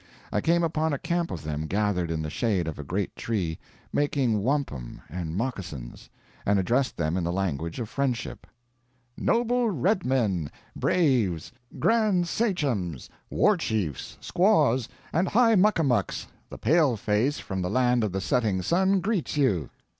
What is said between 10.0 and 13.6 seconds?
Men, Braves, Grand Sachems, War